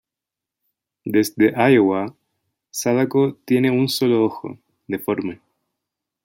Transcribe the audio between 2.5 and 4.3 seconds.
Sadako tiene un solo